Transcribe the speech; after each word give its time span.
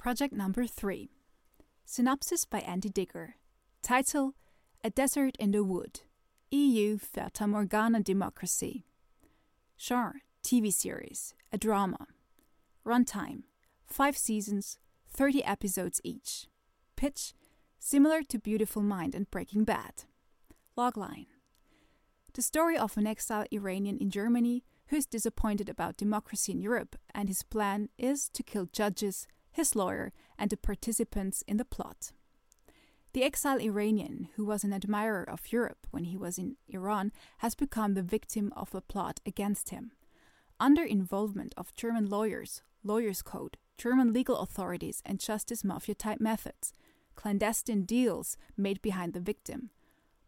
Project 0.00 0.32
number 0.32 0.66
3. 0.66 1.10
Synopsis 1.84 2.46
by 2.46 2.60
Andy 2.60 2.88
Digger. 2.88 3.34
Title 3.82 4.32
A 4.82 4.88
Desert 4.88 5.36
in 5.38 5.50
the 5.50 5.62
Wood. 5.62 6.00
EU 6.50 6.96
Fata 6.96 7.46
Morgana 7.46 8.00
Democracy. 8.00 8.86
Genre 9.78 10.14
TV 10.42 10.72
series, 10.72 11.34
a 11.52 11.58
drama. 11.58 12.06
Runtime 12.82 13.42
5 13.84 14.16
seasons, 14.16 14.78
30 15.10 15.44
episodes 15.44 16.00
each. 16.02 16.46
Pitch 16.96 17.34
similar 17.78 18.22
to 18.22 18.38
Beautiful 18.38 18.80
Mind 18.80 19.14
and 19.14 19.30
Breaking 19.30 19.64
Bad. 19.64 20.04
Logline 20.78 21.26
The 22.32 22.40
story 22.40 22.78
of 22.78 22.96
an 22.96 23.06
exiled 23.06 23.48
Iranian 23.52 23.98
in 23.98 24.08
Germany 24.08 24.64
who 24.86 24.96
is 24.96 25.04
disappointed 25.04 25.68
about 25.68 25.98
democracy 25.98 26.52
in 26.52 26.62
Europe 26.62 26.96
and 27.14 27.28
his 27.28 27.42
plan 27.42 27.90
is 27.98 28.30
to 28.30 28.42
kill 28.42 28.66
judges, 28.72 29.26
his 29.52 29.74
lawyer, 29.74 30.12
and 30.38 30.50
the 30.50 30.56
participants 30.56 31.42
in 31.46 31.56
the 31.56 31.64
plot. 31.64 32.12
The 33.12 33.24
exiled 33.24 33.60
Iranian, 33.60 34.28
who 34.36 34.44
was 34.44 34.62
an 34.62 34.72
admirer 34.72 35.28
of 35.28 35.52
Europe 35.52 35.86
when 35.90 36.04
he 36.04 36.16
was 36.16 36.38
in 36.38 36.56
Iran, 36.68 37.10
has 37.38 37.54
become 37.56 37.94
the 37.94 38.02
victim 38.02 38.52
of 38.56 38.74
a 38.74 38.80
plot 38.80 39.20
against 39.26 39.70
him. 39.70 39.92
Under 40.60 40.84
involvement 40.84 41.52
of 41.56 41.74
German 41.74 42.08
lawyers, 42.08 42.62
lawyers' 42.84 43.22
code, 43.22 43.56
German 43.76 44.12
legal 44.12 44.38
authorities, 44.38 45.02
and 45.04 45.18
justice 45.18 45.64
mafia 45.64 45.94
type 45.94 46.20
methods, 46.20 46.72
clandestine 47.16 47.84
deals 47.84 48.36
made 48.56 48.80
behind 48.80 49.12
the 49.12 49.20
victim, 49.20 49.70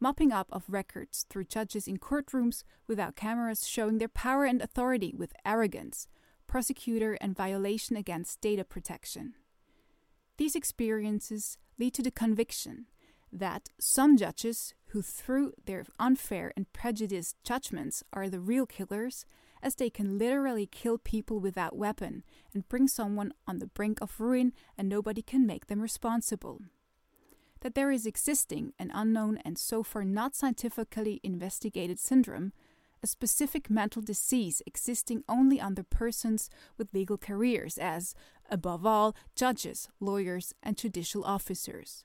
mopping 0.00 0.32
up 0.32 0.48
of 0.50 0.64
records 0.68 1.26
through 1.30 1.44
judges 1.44 1.86
in 1.86 1.98
courtrooms 1.98 2.64
without 2.88 3.14
cameras 3.14 3.68
showing 3.68 3.98
their 3.98 4.08
power 4.08 4.44
and 4.44 4.60
authority 4.60 5.14
with 5.16 5.32
arrogance, 5.44 6.08
prosecutor, 6.52 7.16
and 7.18 7.34
violation 7.34 7.96
against 7.96 8.42
data 8.42 8.62
protection. 8.62 9.32
These 10.36 10.54
experiences 10.54 11.56
lead 11.78 11.94
to 11.94 12.02
the 12.02 12.10
conviction 12.10 12.88
that 13.32 13.70
some 13.80 14.18
judges 14.18 14.74
who, 14.88 15.00
through 15.00 15.54
their 15.64 15.86
unfair 15.98 16.52
and 16.54 16.70
prejudiced 16.74 17.42
judgments, 17.42 18.04
are 18.12 18.28
the 18.28 18.38
real 18.38 18.66
killers, 18.66 19.24
as 19.62 19.76
they 19.76 19.88
can 19.88 20.18
literally 20.18 20.66
kill 20.66 20.98
people 20.98 21.40
without 21.40 21.74
weapon 21.74 22.22
and 22.52 22.68
bring 22.68 22.86
someone 22.86 23.32
on 23.46 23.58
the 23.58 23.68
brink 23.68 23.98
of 24.02 24.20
ruin 24.20 24.52
and 24.76 24.90
nobody 24.90 25.22
can 25.22 25.46
make 25.46 25.68
them 25.68 25.80
responsible. 25.80 26.60
That 27.62 27.74
there 27.74 27.90
is 27.90 28.04
existing 28.04 28.74
an 28.78 28.90
unknown 28.92 29.38
and 29.42 29.56
so 29.56 29.82
far 29.82 30.04
not 30.04 30.34
scientifically 30.34 31.18
investigated 31.22 31.98
syndrome, 31.98 32.52
a 33.02 33.06
specific 33.06 33.68
mental 33.68 34.00
disease 34.00 34.62
existing 34.66 35.24
only 35.28 35.60
under 35.60 35.82
persons 35.82 36.48
with 36.78 36.94
legal 36.94 37.18
careers, 37.18 37.78
as, 37.78 38.14
above 38.48 38.86
all, 38.86 39.16
judges, 39.34 39.88
lawyers, 39.98 40.54
and 40.62 40.76
judicial 40.76 41.24
officers. 41.24 42.04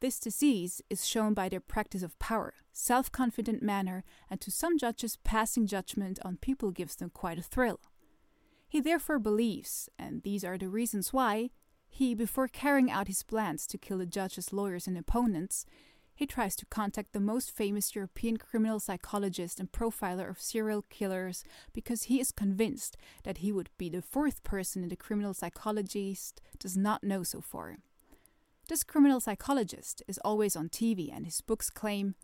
This 0.00 0.18
disease 0.18 0.80
is 0.88 1.06
shown 1.06 1.34
by 1.34 1.48
their 1.48 1.60
practice 1.60 2.02
of 2.02 2.18
power, 2.18 2.54
self 2.72 3.12
confident 3.12 3.62
manner, 3.62 4.02
and 4.30 4.40
to 4.40 4.50
some 4.50 4.78
judges, 4.78 5.18
passing 5.24 5.66
judgment 5.66 6.18
on 6.24 6.36
people 6.36 6.70
gives 6.70 6.96
them 6.96 7.10
quite 7.10 7.38
a 7.38 7.42
thrill. 7.42 7.80
He 8.68 8.80
therefore 8.80 9.18
believes, 9.18 9.88
and 9.98 10.22
these 10.22 10.44
are 10.44 10.56
the 10.56 10.68
reasons 10.68 11.12
why, 11.12 11.50
he, 11.88 12.14
before 12.14 12.48
carrying 12.48 12.90
out 12.90 13.08
his 13.08 13.24
plans 13.24 13.66
to 13.66 13.76
kill 13.78 13.98
the 13.98 14.06
judges, 14.06 14.52
lawyers, 14.52 14.86
and 14.86 14.96
opponents, 14.96 15.66
he 16.20 16.26
tries 16.26 16.54
to 16.54 16.66
contact 16.66 17.14
the 17.14 17.18
most 17.18 17.50
famous 17.50 17.94
European 17.94 18.36
criminal 18.36 18.78
psychologist 18.78 19.58
and 19.58 19.72
profiler 19.72 20.28
of 20.28 20.38
serial 20.38 20.82
killers 20.90 21.42
because 21.72 22.02
he 22.04 22.20
is 22.20 22.30
convinced 22.30 22.98
that 23.24 23.38
he 23.38 23.50
would 23.50 23.70
be 23.78 23.88
the 23.88 24.02
fourth 24.02 24.44
person 24.44 24.86
the 24.86 24.96
criminal 24.96 25.32
psychologist 25.32 26.42
does 26.58 26.76
not 26.76 27.02
know 27.02 27.22
so 27.22 27.40
far. 27.40 27.78
This 28.68 28.84
criminal 28.84 29.18
psychologist 29.18 30.02
is 30.06 30.18
always 30.18 30.56
on 30.56 30.68
TV, 30.68 31.10
and 31.10 31.24
his 31.24 31.40
books 31.40 31.70
claim 31.70 32.16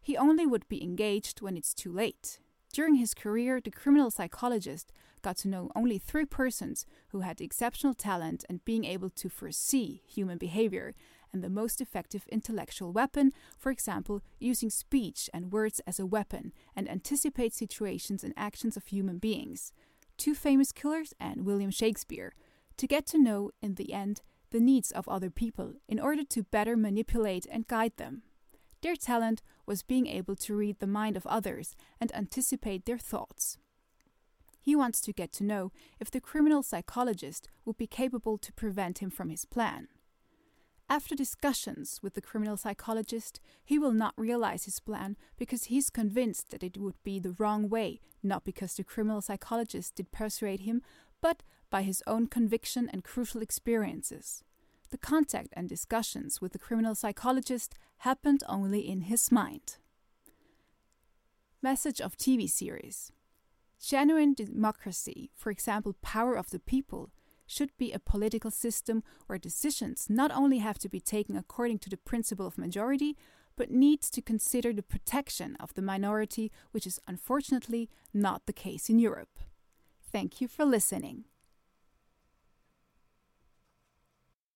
he 0.00 0.16
only 0.16 0.46
would 0.46 0.68
be 0.68 0.80
engaged 0.80 1.40
when 1.40 1.56
it's 1.56 1.74
too 1.74 1.92
late. 1.92 2.38
During 2.72 2.94
his 2.94 3.12
career, 3.12 3.60
the 3.60 3.72
criminal 3.72 4.12
psychologist 4.12 4.92
got 5.22 5.36
to 5.38 5.48
know 5.48 5.72
only 5.74 5.98
three 5.98 6.26
persons 6.26 6.86
who 7.08 7.22
had 7.22 7.40
exceptional 7.40 7.94
talent 7.94 8.44
and 8.48 8.64
being 8.64 8.84
able 8.84 9.10
to 9.10 9.28
foresee 9.28 10.02
human 10.06 10.38
behavior 10.38 10.94
and 11.36 11.44
the 11.44 11.50
most 11.50 11.82
effective 11.82 12.26
intellectual 12.32 12.92
weapon, 12.92 13.30
for 13.58 13.70
example, 13.70 14.22
using 14.40 14.70
speech 14.70 15.28
and 15.34 15.52
words 15.52 15.82
as 15.86 16.00
a 16.00 16.06
weapon 16.06 16.50
and 16.74 16.90
anticipate 16.90 17.52
situations 17.52 18.24
and 18.24 18.32
actions 18.38 18.74
of 18.74 18.86
human 18.86 19.18
beings. 19.18 19.70
Two 20.16 20.34
famous 20.34 20.72
killers 20.72 21.12
and 21.20 21.44
William 21.44 21.70
Shakespeare, 21.70 22.32
to 22.78 22.86
get 22.86 23.04
to 23.08 23.22
know, 23.22 23.50
in 23.60 23.74
the 23.74 23.92
end, 23.92 24.22
the 24.50 24.60
needs 24.60 24.90
of 24.90 25.06
other 25.08 25.28
people 25.28 25.74
in 25.86 26.00
order 26.00 26.24
to 26.24 26.42
better 26.44 26.74
manipulate 26.74 27.46
and 27.50 27.66
guide 27.66 27.92
them. 27.98 28.22
Their 28.80 28.96
talent 28.96 29.42
was 29.66 29.82
being 29.82 30.06
able 30.06 30.36
to 30.36 30.56
read 30.56 30.78
the 30.78 30.86
mind 30.86 31.18
of 31.18 31.26
others 31.26 31.76
and 32.00 32.14
anticipate 32.14 32.86
their 32.86 32.98
thoughts. 32.98 33.58
He 34.58 34.74
wants 34.74 35.02
to 35.02 35.12
get 35.12 35.32
to 35.34 35.44
know 35.44 35.70
if 36.00 36.10
the 36.10 36.20
criminal 36.20 36.62
psychologist 36.62 37.46
would 37.66 37.76
be 37.76 37.86
capable 37.86 38.38
to 38.38 38.52
prevent 38.54 39.00
him 39.00 39.10
from 39.10 39.28
his 39.28 39.44
plan. 39.44 39.88
After 40.88 41.16
discussions 41.16 41.98
with 42.00 42.14
the 42.14 42.20
criminal 42.20 42.56
psychologist, 42.56 43.40
he 43.64 43.78
will 43.78 43.92
not 43.92 44.14
realize 44.16 44.66
his 44.66 44.78
plan 44.78 45.16
because 45.36 45.64
he's 45.64 45.90
convinced 45.90 46.50
that 46.50 46.62
it 46.62 46.78
would 46.78 47.02
be 47.02 47.18
the 47.18 47.34
wrong 47.38 47.68
way, 47.68 48.00
not 48.22 48.44
because 48.44 48.74
the 48.74 48.84
criminal 48.84 49.20
psychologist 49.20 49.96
did 49.96 50.12
persuade 50.12 50.60
him, 50.60 50.82
but 51.20 51.42
by 51.70 51.82
his 51.82 52.04
own 52.06 52.28
conviction 52.28 52.88
and 52.92 53.02
crucial 53.02 53.42
experiences. 53.42 54.44
The 54.90 54.98
contact 54.98 55.48
and 55.54 55.68
discussions 55.68 56.40
with 56.40 56.52
the 56.52 56.60
criminal 56.60 56.94
psychologist 56.94 57.74
happened 57.98 58.44
only 58.48 58.88
in 58.88 59.02
his 59.02 59.32
mind. 59.32 59.78
Message 61.60 62.00
of 62.00 62.16
TV 62.16 62.48
series 62.48 63.10
Genuine 63.80 64.34
democracy, 64.34 65.30
for 65.34 65.50
example, 65.50 65.96
power 66.00 66.36
of 66.36 66.50
the 66.50 66.60
people, 66.60 67.10
should 67.46 67.70
be 67.78 67.92
a 67.92 67.98
political 67.98 68.50
system 68.50 69.02
where 69.26 69.38
decisions 69.38 70.06
not 70.08 70.30
only 70.30 70.58
have 70.58 70.78
to 70.78 70.88
be 70.88 71.00
taken 71.00 71.36
according 71.36 71.78
to 71.80 71.90
the 71.90 71.96
principle 71.96 72.46
of 72.46 72.58
majority, 72.58 73.16
but 73.56 73.70
needs 73.70 74.10
to 74.10 74.20
consider 74.20 74.72
the 74.72 74.82
protection 74.82 75.56
of 75.58 75.72
the 75.74 75.82
minority, 75.82 76.52
which 76.72 76.86
is 76.86 77.00
unfortunately 77.06 77.88
not 78.12 78.46
the 78.46 78.52
case 78.52 78.90
in 78.90 78.98
Europe. 78.98 79.38
Thank 80.12 80.40
you 80.40 80.48
for 80.48 80.64
listening. 80.64 81.24